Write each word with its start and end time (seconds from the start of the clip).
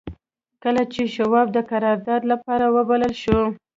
کله 0.63 0.83
چې 0.93 1.01
شواب 1.15 1.47
د 1.53 1.57
قرارداد 1.71 2.21
لپاره 2.31 2.65
وبلل 2.75 3.13
شو. 3.23 3.39